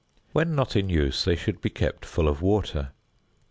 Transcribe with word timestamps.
When 0.33 0.55
not 0.55 0.75
in 0.75 0.89
use, 0.89 1.23
they 1.25 1.35
should 1.35 1.61
be 1.61 1.69
kept 1.69 2.05
full 2.05 2.27
of 2.27 2.41
water. 2.41 2.89